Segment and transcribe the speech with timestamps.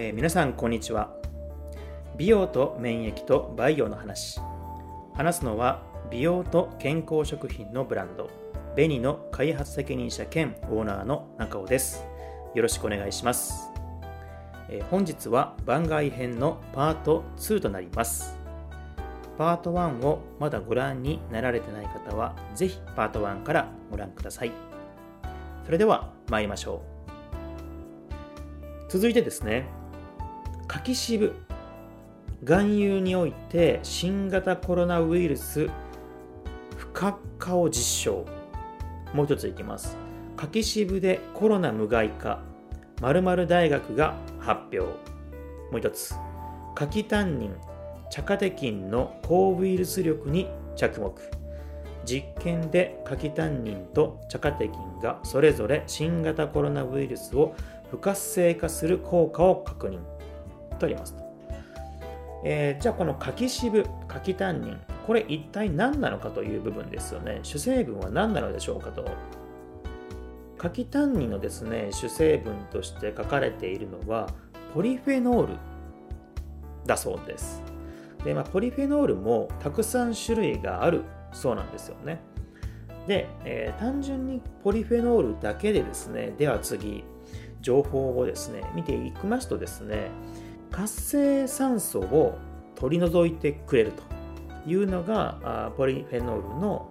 [0.00, 1.12] えー、皆さんこんにちは。
[2.16, 4.38] 美容と免疫とバイオの話。
[5.12, 8.30] 話すのは美容と健康食品のブランド。
[8.76, 12.04] ベニの開発責任者兼オーナーの中尾です。
[12.54, 13.70] よろしくお願いします、
[14.68, 18.38] えー、本日は番外編のパート2となります。
[19.36, 24.52] パート1をまだご覧になられてない方はぜひパート1からご覧ください。
[25.64, 26.98] それでは参りましょう。
[28.88, 29.76] 続いてですね
[30.68, 31.34] 柿渋
[32.44, 35.70] 含有において新型コロナウイルス
[36.76, 38.26] 不活化を実証。
[39.14, 39.96] もう一ついきます。
[40.36, 42.42] 柿渋でコロナ無害化
[43.00, 44.80] 〇〇大学が発表。
[44.80, 44.90] も
[45.72, 46.14] う一つ。
[46.74, 47.56] 柿タンニン
[48.10, 51.14] 茶化テキンの抗ウイルス力に着目。
[52.04, 57.54] 実験で柿タンニンと茶化テキンがそれぞれ新型コロナウイルスを
[57.90, 60.17] 不活性化する効果を確認。
[60.78, 61.22] とありますと、
[62.44, 67.40] えー、じゃあこの柿渋柿タンニンこれ一体何なのかという部分ですよね。
[67.42, 69.06] 主成分は何なのでしょうかと。
[70.58, 74.28] 柿タンニンのですね主成分として書かれているのは
[74.74, 75.54] ポリフェノール
[76.84, 77.62] だそうです。
[78.24, 82.20] で、まあ、ポリフェノールもたくさん種類があるそうなんですよね。
[83.06, 87.04] で、えー、単純にポリフェノールだけでですねでは次
[87.62, 90.10] 情報をですね見ていきますとですね
[90.70, 92.38] 活性酸素を
[92.74, 94.02] 取り除いてくれると
[94.70, 96.88] いうのがポリフェノールの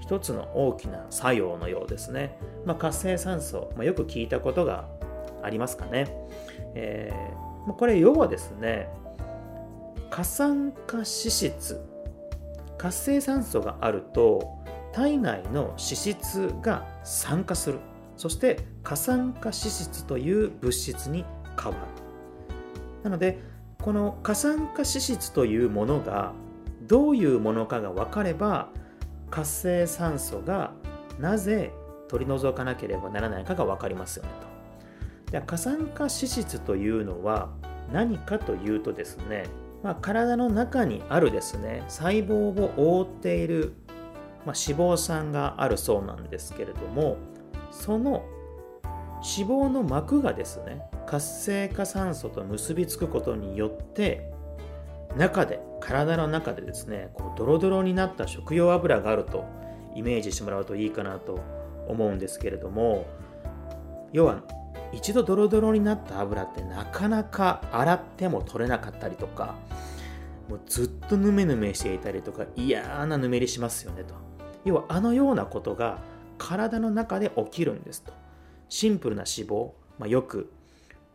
[0.00, 4.86] 一つの大きな作用のようですね、まあ、活性酸素、まあ、よく聞いたことが
[5.42, 6.14] ありますかね、
[6.74, 8.88] えー、これ要はですね
[10.10, 11.80] 過酸化脂質
[12.76, 17.80] 活性酸素があると体内の脂質が酸化する。
[18.16, 21.24] そして過酸化脂質という物質に
[21.60, 22.03] 変わる。
[23.04, 23.38] なので
[23.80, 26.32] この過酸化脂質というものが
[26.82, 28.70] どういうものかが分かれば
[29.30, 30.72] 活性酸素が
[31.20, 31.70] なぜ
[32.08, 34.30] 取り除かなければならないかが分かりますよね
[35.26, 35.32] と。
[35.32, 37.50] で過酸化脂質というのは
[37.92, 39.44] 何かというとですね、
[39.82, 43.74] まあ、体の中にあるですね細胞を覆っている、
[44.46, 47.16] まあ、脂肪酸があるそうなんですけれども
[47.70, 48.24] その
[49.24, 54.30] 脂肪の膜がですね活性化酸素と結びつくことによって
[55.16, 59.46] 中で体の中でですねこうドロドロになった食用油があると
[59.94, 61.40] イメージしてもらうといいかなと
[61.88, 63.06] 思うんですけれども
[64.12, 64.42] 要は
[64.92, 69.54] 一度ドロドロになった油ってなかなか洗っても取れなかったりとか
[70.48, 74.14] もうずっとヌメヌメしていたりとか嫌なぬめりしますよねと
[74.64, 75.98] 要はあのようなことが
[76.36, 78.23] 体の中で起きるんですと。
[78.68, 80.50] シンプルな脂肪、まあ、よく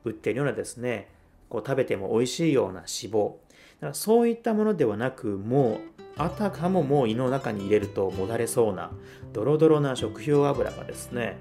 [0.04, 1.10] 売ってるようなですね、
[1.50, 3.30] こう食べても美味しいような脂肪。
[3.30, 3.34] だ
[3.82, 5.80] からそういったものではなく、もう
[6.18, 8.92] あたかももう胃の中に入れるともだれそうな
[9.32, 11.38] ドロドロな食用油がですね、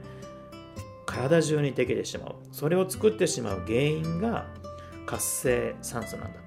[1.05, 2.35] 体中にできてしまう。
[2.53, 4.47] それを作ってしまう原因が
[5.07, 6.41] 活性酸素なんだ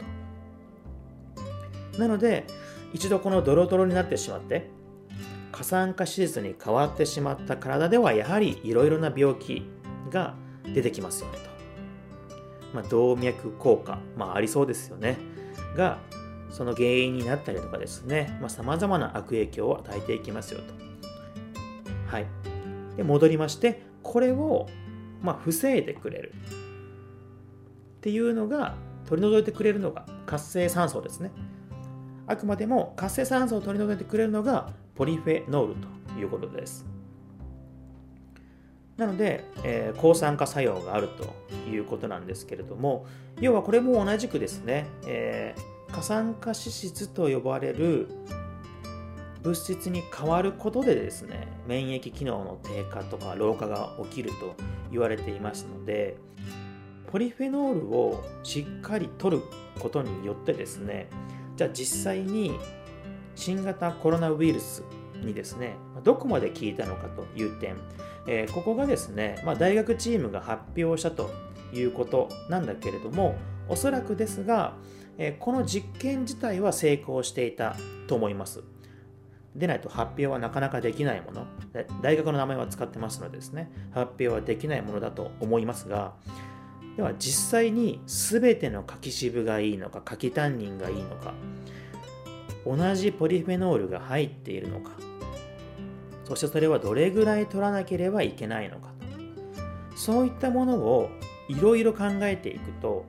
[1.94, 2.00] と。
[2.00, 2.46] なので、
[2.94, 4.70] 一度このドロドロになってしまって、
[5.62, 9.70] 過酸化脂質に変わってしまった体ではやはりいろいろな病気
[10.10, 10.34] が
[10.74, 11.52] 出てきますよねと。
[12.74, 15.18] まあ、動脈硬化、まあ、ありそうですよね。
[15.76, 16.00] が
[16.50, 20.74] その原因になったりとかですね、さまざ、まな悪影響を与えていきますよと。
[22.08, 22.26] はい。
[22.98, 24.68] で、戻りまして、これを、
[25.22, 26.34] まあ、防いでくれる。
[27.98, 31.32] っていうのが、取り除いてくれるのが活性酸素ですね。
[32.26, 36.86] あくまでも活性酸素を取り除いてくれるのがポリフェノールということです。
[38.98, 41.34] なので、えー、抗酸化作用があると
[41.70, 43.08] いうことなんですけれども、
[43.40, 48.08] 要はこれも同じくですね、えー、過酸化脂質と呼ばれる
[49.42, 54.56] 物質に変わることでですね、免疫機能の低下とか老化が起きると
[54.92, 56.18] 言われていますので、
[57.12, 59.44] ポリフェノールをしっかり取る
[59.80, 61.10] ことによってですね、
[61.56, 62.58] じゃあ実際に
[63.42, 64.84] 新型コロナウイルス
[65.16, 67.76] にですね、どこまで効いたのかという点、
[68.28, 71.32] えー、ここがですね、まあ、大学チームが発表したと
[71.74, 73.36] いうことなんだけれども、
[73.68, 74.76] おそらくですが、
[75.18, 78.64] えー、この実験自体は成功していたと思います。
[79.56, 81.48] でないと発表はなかなかできないもの、
[82.04, 86.14] 大学の名前は使ってますのでですね、発表はできないものだと思いますが、
[86.96, 91.34] では実際に全ての柿渋がいいのか、柿タンニンがいいのか、
[92.66, 94.92] 同じポリフェノールが入っているのか。
[96.32, 98.94] そしてそれはどれぐらい取らなければいけないのか
[99.98, 101.10] そういったものを
[101.50, 103.06] いろいろ考えていくと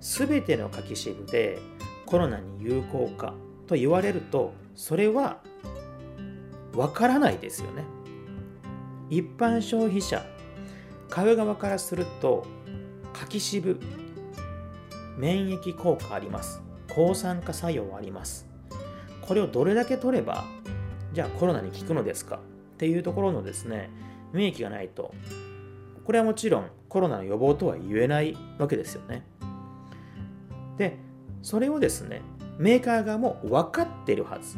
[0.00, 1.58] 全ての柿渋で
[2.06, 3.34] コロナに有効か
[3.66, 5.42] と言われるとそれは
[6.74, 7.84] わからないですよね。
[9.10, 10.24] 一般消費者
[11.10, 12.46] 買う側からすると
[13.12, 13.78] 柿渋
[15.18, 16.62] 免疫効果あります。
[16.88, 18.45] 抗酸化作用あります。
[19.26, 20.44] これをどれだけ取れば
[21.12, 22.38] じゃあコロナに効くのですかっ
[22.78, 23.90] ていうところのですね
[24.32, 25.14] 免疫がないと
[26.04, 29.26] これはもちろんコロナの予防とは言えないわけですよね。
[30.78, 30.98] で
[31.42, 32.22] それをですね
[32.58, 34.56] メーカー側も分かってるはず。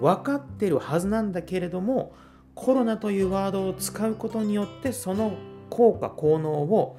[0.00, 2.14] 分かってるはずなんだけれども
[2.54, 5.34] コロナというワードを使うことによってその
[5.68, 6.98] 効果効能を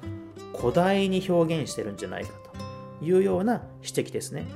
[0.56, 2.32] 古代に表現してるんじゃないか
[3.00, 4.46] というような指摘ですね。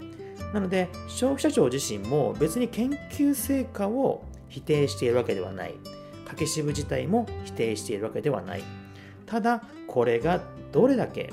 [0.52, 5.74] なので消費者庁自身も別に研究成果を否定しているわけではない。
[6.24, 8.64] 掛け渋自体も否定しているわけではない。
[9.26, 10.40] ただこれが
[10.72, 11.32] どれだけ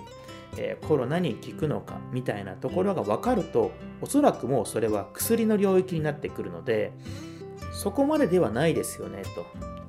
[0.58, 3.72] えコロナに効くのかみたいなところが分かると
[4.02, 6.92] おそらくもうそれは薬の領域になってくるので
[7.72, 9.46] そこまでではないですよねと。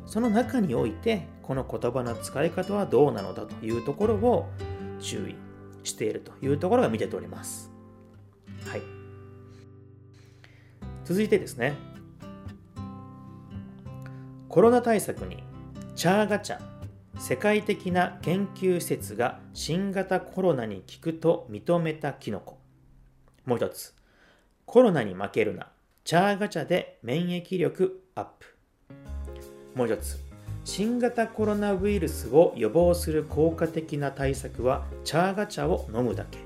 [0.06, 4.48] その中においてこの言葉の使い方はどうなのだというところを
[5.00, 5.36] 注意
[5.82, 7.70] しているというところが見て取れます。
[8.66, 8.93] はい。
[11.04, 11.74] 続いてですね
[14.48, 15.42] コロナ対策に
[15.94, 16.74] チャーガチャ
[17.18, 22.58] 世界的な研究施設が新型コロナに効くと認めたキノコ。
[23.46, 23.94] もう一つ、
[24.66, 25.68] コロナに負けるな、
[26.04, 28.56] チャーガチャで免疫力アップ。
[29.74, 30.18] もう一つ、
[30.64, 36.38] 新型コロナウイルスを予防する効果的な対策はチャーガチャを飲むだけ。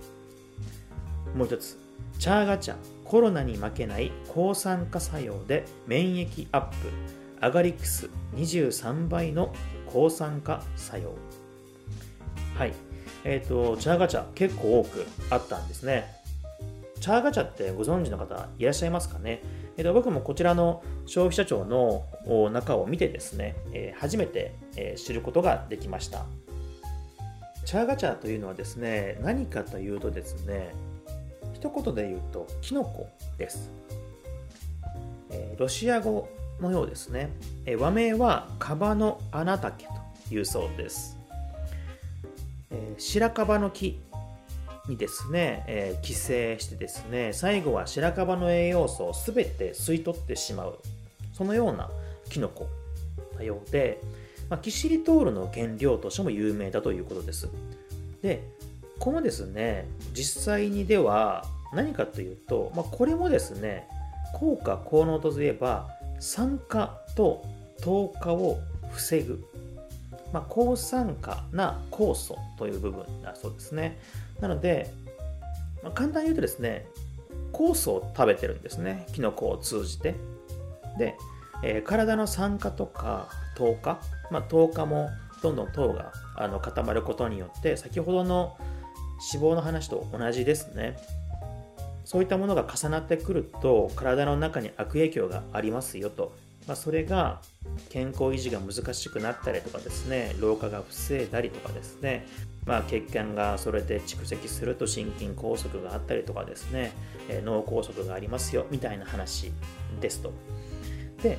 [1.36, 1.78] もう一つ、
[2.18, 2.76] チャーガチャ、
[3.08, 6.74] コロナに負けない抗酸化作用で免疫アップ。
[7.40, 9.54] アガリクス23倍の
[9.86, 11.14] 抗酸化作用。
[12.54, 12.74] はい。
[13.24, 16.04] えっ、ー、と、チャーガチャ結構多くあったんですね。
[17.00, 19.40] チャーガチャってご存知の方いらっしゃいますかね、
[19.78, 26.26] えーと、僕もこちらの消費者庁の中を見てですね、えー、初めて、えー、知ることができました。
[27.64, 30.74] チャーガチャというのはですね、何かというとですね、
[31.58, 33.72] 一言で言うと、キノコです。
[35.30, 36.28] えー、ロシア語
[36.60, 37.30] のようですね。
[37.66, 39.92] え和名はカバの穴竹と
[40.34, 41.18] いうそうです。
[42.70, 44.00] え白樺の木
[44.88, 50.78] にですね、えー、寄生してですね、最後は白樺の栄養素を全て吸い取ってしまう、
[51.32, 51.90] そのような
[52.30, 52.68] キノコ
[53.36, 54.00] なようで、
[54.48, 57.48] まあ、キシリトールの原料としても有名だということです。
[58.22, 58.44] で、
[58.98, 63.86] このですね、実際にでは何かというと、まあ、これもですね、
[64.34, 67.44] 効果効能といえば酸化と
[67.80, 68.58] 糖化を
[68.90, 69.44] 防ぐ、
[70.32, 73.98] まあ、抗酸化な酵素という部分だそうですね。
[74.40, 74.92] なので、
[75.82, 76.86] まあ、簡単に言うとですね
[77.52, 79.06] 酵素を食べてるんですね。
[79.12, 80.14] キノコを通じて。
[80.98, 81.16] で、
[81.62, 84.00] えー、体の酸化とか糖化、
[84.30, 85.10] まあ、糖化も
[85.42, 88.56] どんどん糖があの固まることによって先ほどの
[89.32, 90.96] 脂肪の話と同じですね。
[92.08, 96.32] そういったものが重なってくると体の中に悪影響がありますよと、
[96.66, 97.42] まあ、それが
[97.90, 102.26] 健康維持が難しくなったりとかですね老化が防いだりとかですね、
[102.64, 106.92] まあ、血管がそれで蓄積すると心筋梗塞があったりとかですね、
[107.28, 109.52] え脳梗塞がありますよみたいな話
[110.00, 110.32] ですと。
[111.22, 111.36] で、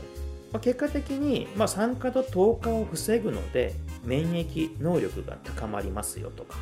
[0.51, 6.57] まあ、結果的に、ま、酸化と糖化を防ぐので免疫能力が高まりますよとか。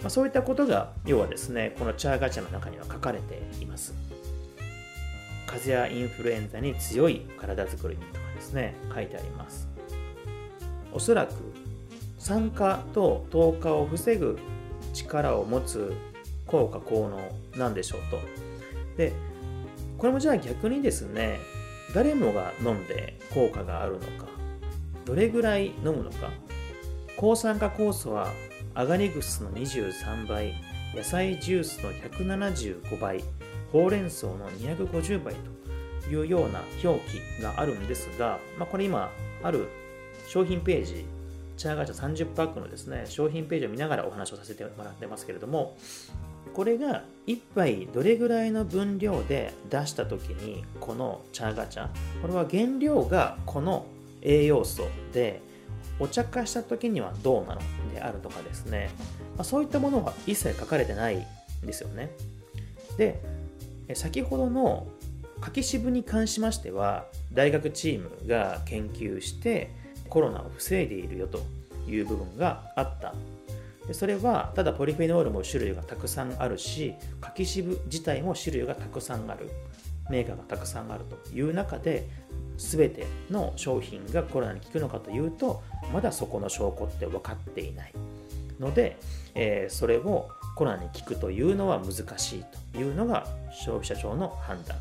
[0.00, 3.94] まあ、そういったことが要はですねこのチャーガチャの中には書かれています。
[5.46, 9.68] 風邪やインフルエンザに強い体づくりとかですね書いてあります。
[10.92, 11.32] おそらく
[12.18, 14.38] 酸化と糖化を防ぐ
[14.92, 15.92] 力を持つ
[16.46, 18.18] 効果効能なんでしょうと。
[18.96, 19.12] で
[19.96, 21.38] これもじゃあ逆にですね
[21.94, 24.28] 誰もが飲んで効果があるのか
[25.04, 26.30] どれぐらい飲むのか
[27.16, 28.32] 抗酸化酵素は
[28.78, 30.54] アガリグスの23倍、
[30.94, 33.24] 野菜ジュースの175倍、
[33.72, 35.34] ほうれん草の250倍
[36.04, 39.10] というような表記があるんですが、まあ、これ今
[39.42, 39.66] ある
[40.28, 41.06] 商品ページ、
[41.56, 45.76] チャーガチャ30パックのですね、商品ページを見ながらお話をさせてもらってますけれども、
[46.54, 51.88] これが1杯どれぐらいの分量で出した時にこのチャーガチャ
[52.22, 53.86] これは原料がこの
[54.22, 55.42] 栄養素で
[56.00, 57.60] お茶化した時にはどうなの
[57.92, 58.90] であるとかですね、
[59.36, 62.10] まあ、そういったものは一切書かれてないんですよね。
[62.96, 63.20] で、
[63.94, 64.86] 先ほどの
[65.40, 69.70] 柿渋に関しましては、大学チームが研究して
[70.08, 71.40] コロナを防いでいるよと
[71.88, 73.14] いう部分があった。
[73.86, 79.48] でそれはただポリフェノールも種類がたくさんあるし柿渋自体も種類がたくさんある。
[80.10, 82.08] メーカーがたくさんあるという中で
[82.56, 85.62] 全ての商品がコロナに効くのかというと
[85.92, 87.92] まだそこの証拠って分かっていない
[88.58, 88.96] ので、
[89.34, 94.76] えー、それをコロナに効くというのは難しいというのが消費者庁の判断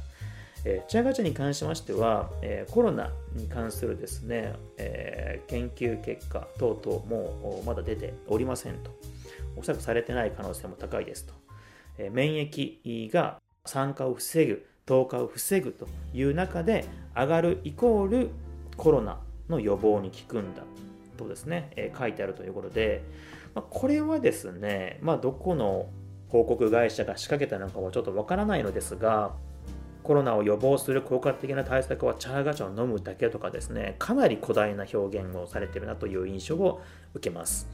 [0.65, 8.91] えー、チャガチャに関しましては、えー、コロナに関するですね、えー、研究結果等々もまだ出ておりませんと。
[9.55, 11.34] おそらくされてない可能性も高いですと。
[11.98, 18.29] え、免疫が酸化を防ぐ、糖化を防ぐという中で上がるイコール
[18.75, 20.63] コロナの予防に効くんだ
[21.17, 23.03] とですね、え、書いてあるということで、
[23.53, 25.89] ま、これはですね、まあ、どこの
[26.29, 29.36] 広告会社が仕掛けたのかはちょっとわからないのですが、
[30.03, 36.82] コロナを予防する効果的な対策はチャーガチャを飲むだけとかですね、かなり古代な表現をされているなという印象を
[37.13, 37.67] 受けます。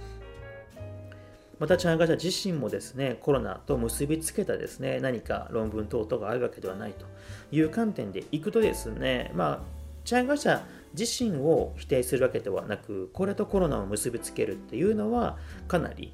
[1.63, 7.05] またチャーガチャ自身もですね、コロナと結びつけたですね、何か論文等々があるわけではないと
[7.53, 9.59] いう観点でいくとですね、まあ、
[10.03, 15.37] チャーガチャ自身を否定するわけではなく、これとコロナを結びつけるっていうのは
[15.69, 16.13] かなり、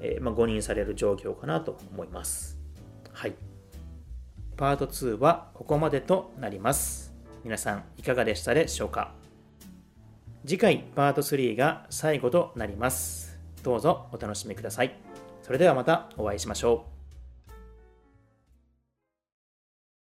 [0.00, 2.58] えー、まあ、誤認される状況かなと思います。
[3.12, 3.34] はい。
[4.56, 7.12] パート2はここまでとなります。
[7.44, 9.12] 皆さんいかがでしたでしょうか
[10.46, 13.25] 次回パート3が最後となります。
[13.66, 14.96] どうぞお楽しみください。
[15.42, 16.95] それではまたお会いしましょう。